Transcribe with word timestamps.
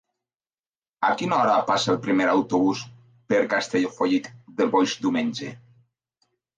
A 1.09 1.11
quina 1.19 1.37
hora 1.41 1.57
passa 1.67 1.91
el 1.93 2.01
primer 2.07 2.27
autobús 2.33 2.83
per 3.35 3.45
Castellfollit 3.55 4.35
del 4.59 4.77
Boix 4.77 5.01
diumenge? 5.07 5.57